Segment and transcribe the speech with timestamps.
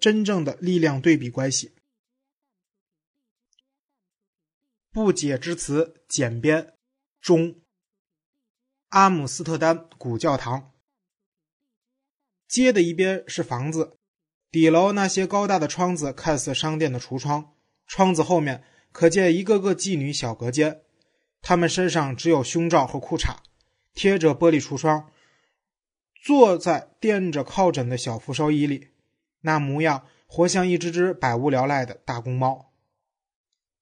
[0.00, 1.72] 真正的力量对比关系。
[4.90, 6.74] 不解之词简编
[7.20, 7.56] 中。
[8.90, 10.70] 阿姆斯特丹古教堂。
[12.46, 13.96] 街的一边是房子，
[14.52, 17.54] 底楼那些高大的窗子看似商店的橱窗，
[17.88, 20.82] 窗子后面可见一个个妓女小隔间，
[21.42, 23.38] 她们身上只有胸罩和裤衩，
[23.94, 25.10] 贴着玻璃橱窗，
[26.22, 28.90] 坐在垫着靠枕的小扶手椅里，
[29.44, 32.72] 那模样活像一只只百无聊赖的大公猫。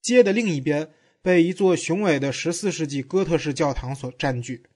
[0.00, 4.66] 街的另一边被一座雄伟的十四世纪哥特式教堂所占据。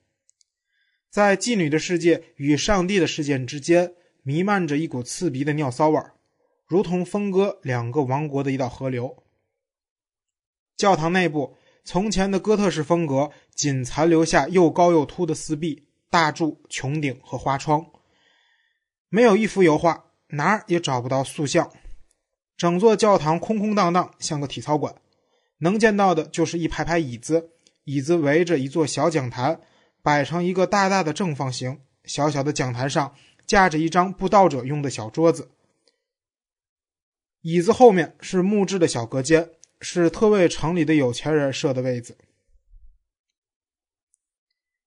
[1.10, 6.00] 在妓女的世界与上帝的世界之间，弥漫着一股刺鼻的尿骚味，
[6.66, 9.24] 如同分割两个王国的一道河流。
[10.76, 17.86] 教堂内部，从前的哥特式风格仅残留下又高又凸的四壁、大柱、穹顶和花窗，
[19.08, 21.70] 没有一幅油画，哪儿也找不到塑像。
[22.56, 24.94] 整座教堂空空荡荡，像个体操馆，
[25.58, 27.50] 能见到的就是一排排椅子，
[27.84, 29.60] 椅子围着一座小讲坛。
[30.02, 35.50] 摆成一个大大的正方形，小小的讲坛上架着一张布道者用的小桌子，
[37.40, 42.16] 椅子后面是木质的小隔间，是特为城里的有钱人设的位子。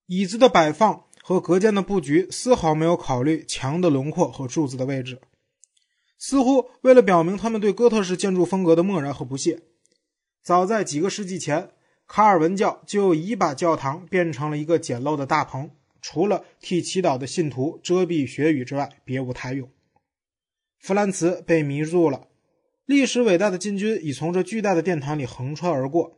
[0.06, 5.20] 椅子的摆放和隔间的布局丝毫没有考虑墙的轮廓和柱子的位置，
[6.20, 9.62] 似乎为了表明他们对哥特式建筑风格的漠然和不屑。
[10.44, 11.72] 早在几个世纪前。
[12.11, 15.70] 卡尔文教就已把教堂变成了一个简陋的大棚，
[16.02, 19.70] 除了替祈祷的信徒遮蔽血雨之外，别无他用。
[20.80, 22.26] 弗兰茨被迷住了，
[22.88, 26.17] 历史伟大的禁军已从这巨大的殿堂里横穿而过。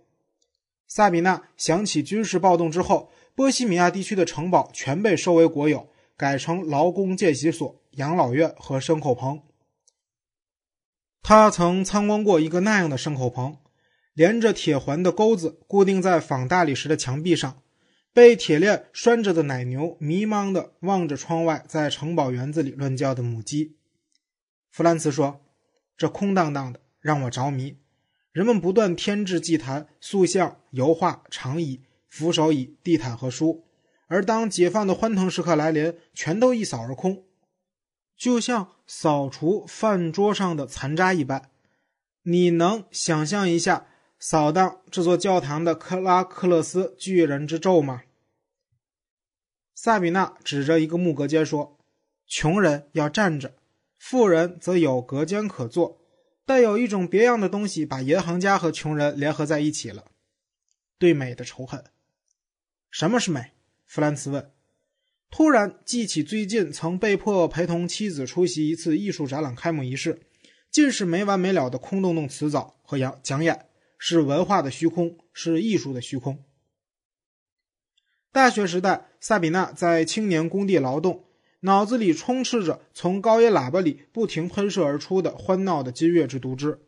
[0.87, 9.41] 萨比娜想起军事暴动之后，波西米亚地区的城堡全被收为国有，改成劳工见习所、养老院和牲口棚。
[11.21, 13.57] 他曾参观过一个那样的牲口棚。
[14.13, 17.61] 连着铁环的钩子固定在仿大理石的墙壁上，
[18.11, 23.77] 被铁链拴着的奶牛迷茫地望着窗外在城堡园子里乱叫的母鸡。
[24.69, 25.39] 弗兰茨说
[25.97, 27.77] ：“这空荡荡的让我着迷。
[28.33, 33.63] 人们不断添置祭坛、塑像、油画、长椅、扶手椅、地毯和书，
[34.07, 37.23] 而当解放的欢腾时刻来临，全都一扫而空，
[38.21, 41.49] 就像扫除饭桌上的残渣一般。
[42.21, 43.87] 你能想象一下？”
[44.21, 48.03] 扫荡这座教堂的克拉克勒斯巨人之咒吗？
[49.73, 51.79] 萨比娜指着一个木隔间说
[52.29, 53.55] ：“穷人要站着，
[53.97, 55.99] 富人则有隔间可坐。
[56.45, 60.05] 带有一种别样的东西，把银行家和穷人联合在一起了。
[60.99, 61.83] 对美的仇恨。
[62.91, 63.53] 什么是美？”
[63.87, 64.53] 弗兰茨问。
[65.31, 70.19] 突然记起最近曾被迫陪同妻子出席一次艺术展览开幕仪式，
[70.69, 73.65] 尽是没完没了的空洞洞辞藻和讲讲演。
[73.97, 76.43] 是文化的虚空，是艺术的虚空。
[78.31, 81.25] 大学时代，萨比娜在青年工地劳动，
[81.59, 86.79] 脑子里充斥着从高音喇叭里不停喷射而出的欢闹的金乐之独汁。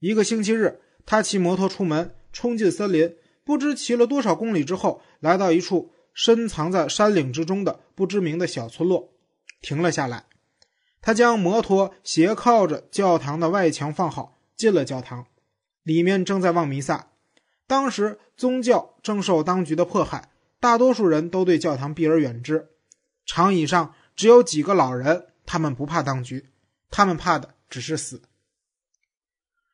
[0.00, 9.12] 一个星期日，他骑摩托出门，冲进森林，不知骑了多少公里之后，来到一处深藏在山岭之中的不知名的小村落，
[9.60, 10.26] 停了下来。
[11.00, 15.26] 他将摩托斜靠着教堂的外墙放好，进了教堂。
[15.82, 17.10] 里面正在望弥撒，
[17.66, 20.30] 当时宗教正受当局的迫害，
[20.60, 22.68] 大多数人都对教堂避而远之。
[23.26, 26.50] 长椅上只有几个老人，他们不怕当局，
[26.88, 28.22] 他们怕的只是死。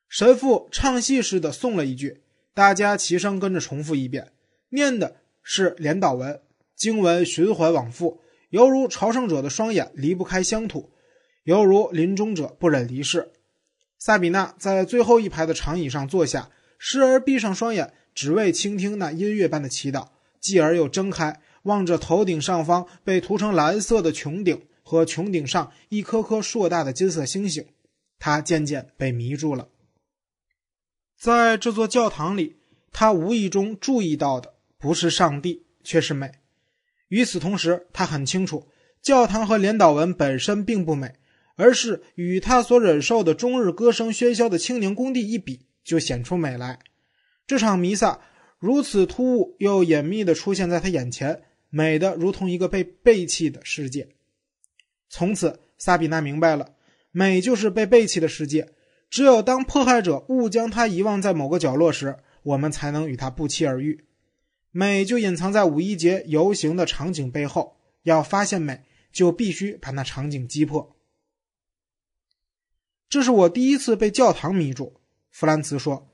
[0.09, 2.23] 神父唱戏似的诵了一句，
[2.55, 4.33] 大家齐声跟着重复一遍，
[4.71, 5.17] 念的
[5.51, 6.43] 是连祷文，
[6.77, 8.21] 经文循环往复，
[8.51, 10.91] 犹如朝圣者的双眼离不开乡土，
[11.45, 13.33] 犹如临终者不忍离世。
[13.99, 20.09] 萨比娜在最后一排的长椅上坐下，时而闭上双眼，只为倾听那音乐般的祈祷；
[20.39, 27.65] 继而又睁开，望着头顶上方被涂成蓝色的穹顶和穹顶上一颗颗硕大的金色星星。
[28.19, 29.69] 他渐渐被迷住了。
[31.19, 32.57] 在这座教堂里，
[32.93, 36.31] 他无意中注意到的不是上帝，却是美。
[37.09, 38.69] 与此同时，他很清楚，
[39.03, 41.15] 教堂和连岛文本身并不美。
[41.61, 46.79] 而是与他所忍受的终日歌声喧嚣的青年工地一比，就显出美来。
[47.49, 48.21] 这场弥撒
[48.61, 54.09] 如此突兀又隐秘地出现在他眼前，美的如同一个被背弃的世界。
[55.09, 56.77] 从此，萨比娜明白了，
[57.11, 58.69] 美就是被背弃的世界。
[59.11, 64.05] 只有当迫害者误将它遗忘在某个角落时，我们才能与它不期而遇。
[64.71, 67.77] 美就隐藏在五一节游行的场景背后。
[68.05, 70.97] 要发现美，就必须把那场景击破。
[73.09, 75.01] 这是我第一次被教堂迷住。
[75.31, 76.09] 弗兰茨说：“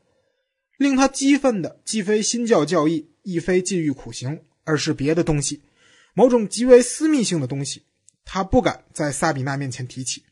[0.76, 5.62] 令他激愤的既非新教教义，亦非禁欲苦行，而是别的东西，
[6.14, 7.84] 某种极为私密性的东西。
[8.24, 10.24] 他不敢在萨比娜面前提起。”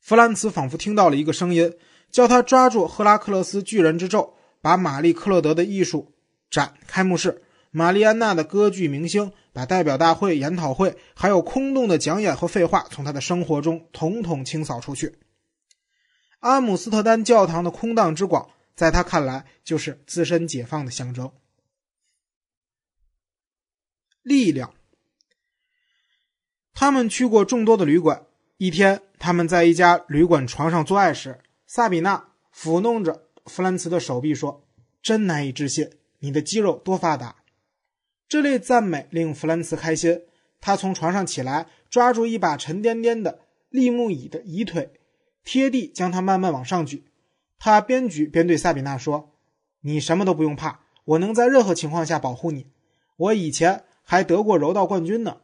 [0.00, 1.76] 弗兰茨仿佛听到了一个声音，
[2.10, 6.11] 叫他抓住赫拉克勒斯巨人之咒，把玛丽克洛德的艺术
[6.52, 15.18] 展开幕式、玛丽安娜的歌剧明星、把代表大会、研讨会，还有空洞的讲演和废话，从他的生活中统统清扫出去。
[16.40, 21.32] 阿姆斯特丹教堂的空荡之广，在他看来就是自身解放的象征。
[24.22, 24.74] 力量。
[26.74, 28.26] 他们去过众多的旅馆。
[28.58, 34.68] 一天，他们在一家旅馆床上做爱时，萨比娜抚弄着弗兰茨的手臂说
[35.02, 35.90] ：“真难以置信，
[36.22, 37.36] 你的肌肉多发达。”
[38.26, 40.22] 这类赞美令弗兰茨开心。
[40.64, 44.92] 他从床上起来，抓住一把沉甸甸的立木椅的椅腿，
[45.44, 47.04] 贴地将它慢慢往上举。
[47.58, 49.32] 他边举边对萨比娜说
[49.82, 52.68] ：“你什么都不用怕，我能在任何情况下保护你。
[53.16, 55.38] 我以前还得过柔道冠军呢。”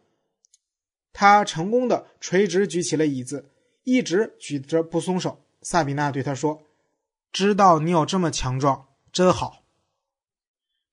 [1.13, 3.51] 他成功的垂直举起了椅子，
[3.83, 5.45] 一直举着不松手。
[5.63, 6.63] 萨比娜对他说
[7.33, 9.65] ：“知道你有这么强壮，真好。”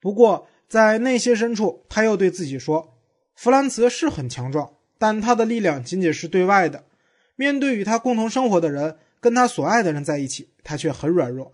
[0.06, 2.94] 不过在内心深处，他又对自己说
[3.34, 6.84] ：“弗兰茨是很强壮，但他的力量仅仅是对外的。
[7.36, 11.54] 面对与他共同生活的人，跟他所爱的人在一起，他却很软弱。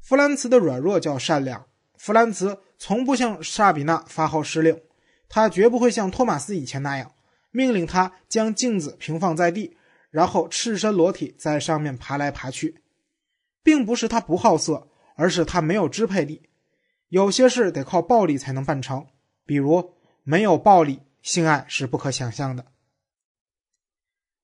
[0.00, 1.64] 弗兰茨的软弱叫善良。
[1.96, 4.76] 弗兰茨从不向萨比娜发号施令，
[5.28, 7.12] 他绝不会像托马斯以前那样。”
[7.52, 9.76] 命令他将镜子平放在地，
[10.10, 12.82] 然后赤身裸体在上面爬来爬去，
[13.62, 16.42] 并不是他不好色，而是他没有支配力。
[17.14, 19.06] 有些事得靠暴力才能办成，
[19.46, 19.94] 比如
[20.24, 22.66] 没有暴力，性爱是不可想象的。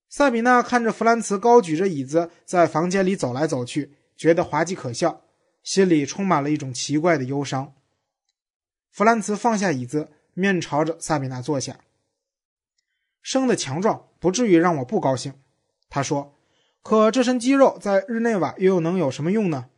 [0.08, 5.22] 萨比娜看着弗兰茨高举着椅子在房间里走来走去，觉得滑稽可笑，
[5.64, 7.74] 心里充满了一种奇怪的忧伤。
[8.92, 11.80] 弗兰茨放下椅子，面朝着萨比娜坐下。
[13.20, 15.34] 生的强壮不至于让我不高兴，
[15.88, 16.36] 他说。
[16.82, 19.70] 可这身肌肉在日内瓦又能有什么用呢？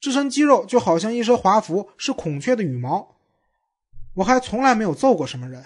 [0.00, 3.16] 这身肌肉就好像一身华服是孔雀的羽毛。
[4.14, 5.64] 我还从来没有揍过什么人。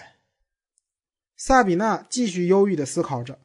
[1.35, 3.39] 萨比娜继续忧郁地思考着，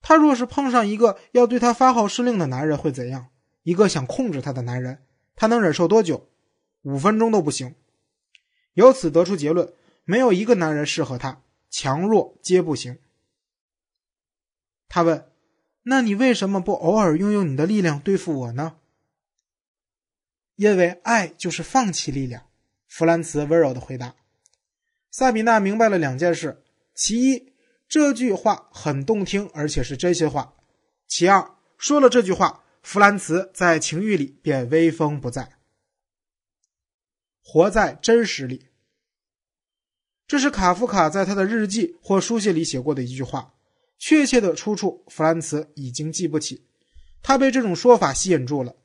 [0.00, 3.28] 她若是碰上一个要对她发号施令的男人会怎样？
[3.62, 5.02] 一个想控制她的男人，
[5.34, 6.28] 她能忍受多久？
[6.82, 7.74] 五分钟都不行。
[8.74, 9.72] 由此得出结论：
[10.04, 12.98] 没有一个男人适合她，强弱皆不行。
[14.88, 15.30] 他问
[15.82, 18.76] ：“那你为什么不偶尔用用你的力量对付我呢？”
[20.56, 22.42] 因为爱就是放弃力量。”
[22.88, 24.14] 弗兰茨温柔的回答。
[25.10, 26.62] 萨比娜明白了两件事：
[26.94, 27.52] 其一，
[27.88, 30.56] 这句话很动听，而且是真心话；
[31.06, 35.52] 其二，说了这句话，弗兰茨在情欲里便威风不再。
[37.42, 38.66] 活在真实里，
[40.26, 43.54] 这是卡夫卡在他的日记或书信里写过的一句话。
[43.98, 46.66] 确切的出处，弗兰茨已经记不起。
[47.22, 48.76] 他被这种说法吸引住了。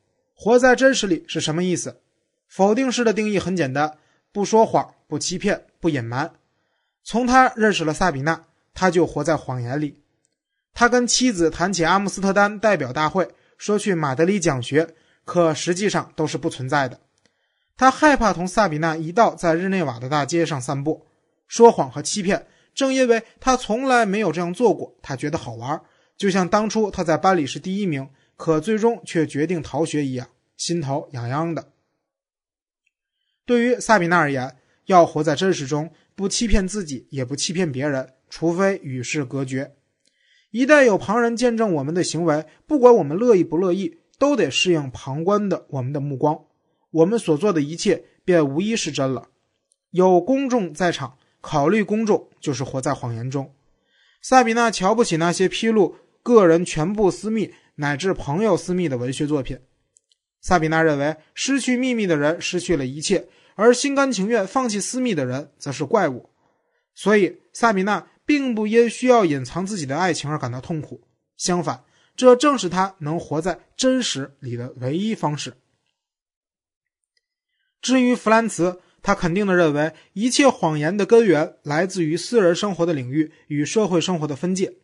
[0.42, 2.00] 活在真实里是什么意思？
[2.48, 3.96] 否定式的定义很简单：
[4.32, 6.32] 不说谎，不欺骗，不隐瞒。
[7.04, 8.42] 从他认识了萨比娜，
[8.74, 10.02] 他就活在谎言里。
[10.74, 16.98] 他跟妻子谈起阿姆斯特丹代表大会，说去马德里讲学，可实际上都是不存在的。
[17.76, 21.06] 他害怕同萨比娜一道在日内瓦的大街上散步，
[21.46, 22.48] 说谎和欺骗。
[22.74, 25.80] 正因为他从来没有这样做过，他觉得好玩，
[26.16, 28.08] 就像当初他在班里是第一名，
[28.42, 31.70] 可最终却决定逃学一样，心头痒痒的。
[33.46, 34.56] 对于萨比娜而言，
[34.86, 39.76] 要活在真实中，不欺骗自己，也不欺骗别人，除非与世隔绝。
[40.50, 46.46] 一旦有旁人见证我们的行为，不管我们乐意不乐意，都得适应旁观的我们的目光，
[46.90, 49.28] 我们所做的一切便无疑是真了。
[49.90, 51.16] 有公众在场。
[51.40, 53.54] 考虑公众就是活在谎言中。
[54.20, 59.58] 萨比娜瞧不起那些披露个人全部私密乃至朋友私密的文学作品。
[60.40, 66.30] 萨比娜认为，失去秘密的人失去了一切，而心甘情愿放弃私密的人则是怪物。
[66.94, 71.06] 所以，萨比娜并不因需要隐藏自己的爱情而感到痛苦。
[71.36, 71.84] 相反，
[72.16, 75.54] 这正是他能活在真实里的唯一方式。
[77.80, 78.80] 至于弗兰茨。
[79.04, 84.74] 他肯定的认为，一切谎言的根源来自于私人生活的领域与社会生活的分界。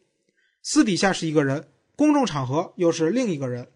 [0.60, 1.68] 私底下是一个人，
[1.98, 3.66] 公众场合又是另一个人。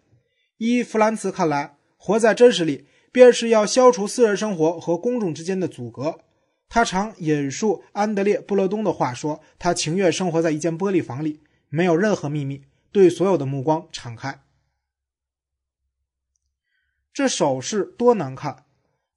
[0.59, 6.21] 依弗兰茨看来，活在真实里，便是要消除私人生活和公众之间的阻隔。
[6.69, 12.63] 他常引述安德烈·布勒东的话说：“他情愿生活在一间玻璃房里，没有任何秘密，
[12.93, 14.45] 对所有的目光敞开。
[17.13, 18.67] 这手势多难看！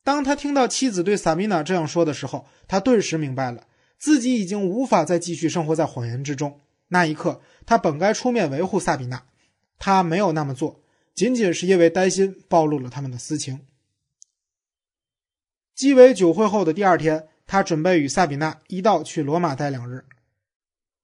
[0.03, 3.67] 当他听到妻子对萨米娜这样说的时候，他顿时明白了，
[3.99, 6.59] 自己已经无法再继续生活在谎言之中。
[6.89, 9.23] 那一刻，他本该出面维护萨比娜，
[9.79, 10.81] 他没有那么做，
[11.13, 13.61] 仅仅是因为担心暴露了他们的私情。
[15.73, 20.05] 鸡尾酒会后的第二天，他准备与萨比娜一道去罗马待两日。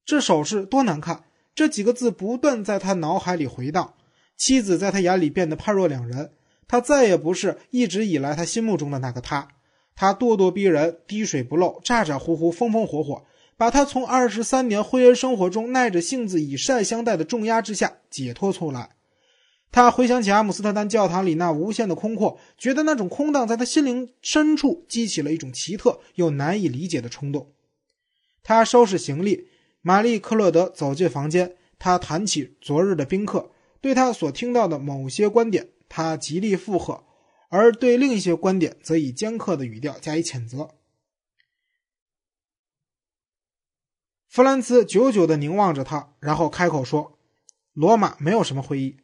[0.05, 1.25] 这手势多难看！
[1.53, 3.93] 这几个字不断在他脑海里回荡。
[4.37, 6.31] 妻子在他眼里变得判若两人，
[6.67, 9.49] 他再也不是一直以来他心目中的那个他。
[9.93, 13.25] 他咄咄逼人，滴水不漏，咋咋呼呼，风风火火。
[13.61, 18.95] 把他从二十三年婚姻生活中耐着性子以善相待的重压之下解脱出来。
[19.71, 27.51] 他回想起阿姆斯特丹教堂里那无限的空阔，觉得那种空荡在他心灵深处激起了一种奇特又难以理解的冲动。
[28.41, 29.45] 他收拾行李，
[29.83, 37.03] 玛丽克洛德走进房间，他谈起昨日的宾客，对他所听到的某些观点，他极力附和，
[37.49, 40.71] 而对另一些观点则以尖刻的语调加以谴责。
[44.31, 47.19] 弗兰茨久久地凝望着他，然后开口说
[47.75, 48.95] ：“罗马没有什么会议。”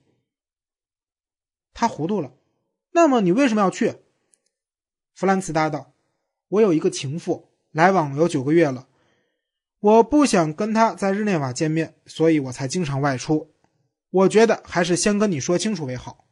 [1.75, 2.31] 他糊涂了。
[2.91, 3.97] 那么你为什么要去？
[5.13, 5.93] 弗兰茨答道
[6.47, 8.87] ：“我有一个情妇，来往有九个月了。
[9.81, 13.53] 我不想跟他在日内瓦见面，所以我才经常外出。
[14.09, 16.25] 我觉得还是先跟你说清楚为好。”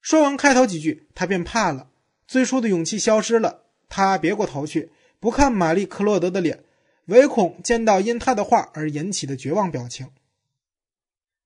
[0.00, 1.90] 说完开头几句，他便怕了，
[2.26, 3.66] 最初的勇气消失了。
[3.90, 4.90] 他别过头去。
[5.20, 6.64] 不看玛丽·克洛德的脸，
[7.04, 10.08] 唯恐见到因他的话而引起的绝望表情。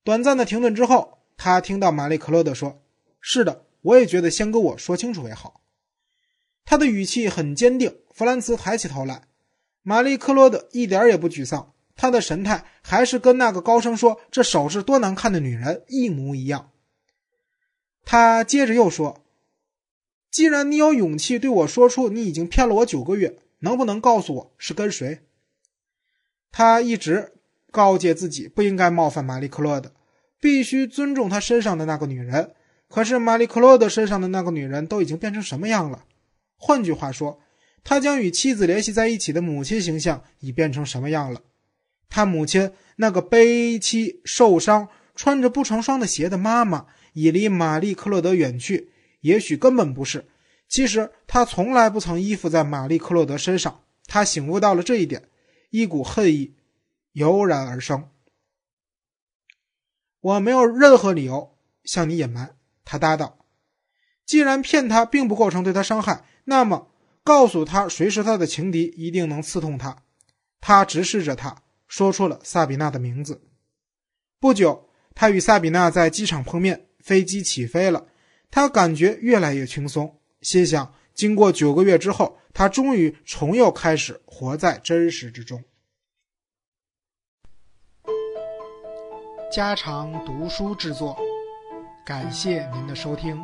[0.05, 2.81] 短暂的停顿之后，他听到玛丽·克洛德说
[3.21, 5.61] ：“是的，我也觉得先跟我说清楚为好。”
[6.65, 7.99] 他的语气很坚定。
[8.13, 9.23] 弗兰茨抬起头来，
[9.83, 16.71] 玛丽·克洛德一点也不沮丧，他的神态还是跟那个高声说这手势多难看的女人一模一样。
[18.05, 19.25] 他接着又说
[20.31, 25.21] ：“既然你有勇气对我说出你已经骗了我九个月。”能不能告诉我是跟谁？
[26.53, 27.33] 他一直
[27.73, 29.93] 告诫自己不应该冒犯玛丽·克洛德，
[30.39, 32.53] 必须尊重他身上的那个女人。
[32.89, 36.05] 可是玛丽·克洛德身上的那个女人都已经变成什么样了？
[36.57, 37.41] 换句话说，
[37.83, 41.41] 他将与妻子联系在一起的母亲形象已变成什么样了？
[42.11, 48.91] 他母亲那个悲戚、受伤、穿着不成双的鞋的妈妈，已离玛丽·克洛德远去。
[49.23, 50.27] 也许根本不是。
[50.75, 53.85] 其实他从来不曾依附在玛丽·克洛德身上。
[54.09, 55.29] 他醒悟到了这一点，
[55.71, 56.57] 一股恨意
[57.13, 58.11] 油然而生。
[60.19, 63.47] 我没有任何理由向你隐瞒，他答道。
[64.27, 66.91] 既然骗他并不构成对他伤害，那么
[67.23, 70.03] 告诉他谁是他的情敌，一定能刺痛他。
[70.61, 73.41] 他直视着他，说出了萨比娜的名字。
[74.41, 78.09] 不久，他与萨比娜在机场碰面，飞机起飞了。
[78.51, 80.19] 他感觉越来越轻松。
[80.45, 85.65] 心想，经过九个月之后，他终于重又开始活在真实之中。
[89.51, 91.17] 家常读书制作，
[92.05, 93.43] 感谢您的收听。